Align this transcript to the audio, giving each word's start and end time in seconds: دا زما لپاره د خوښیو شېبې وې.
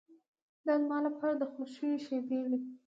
دا 0.65 0.73
زما 0.83 0.97
لپاره 1.07 1.33
د 1.37 1.43
خوښیو 1.53 2.03
شېبې 2.05 2.37
وې. 2.43 2.57